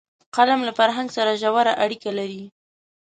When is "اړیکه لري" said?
1.83-2.43